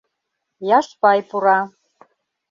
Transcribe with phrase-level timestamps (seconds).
[0.77, 1.57] Яшпай пура.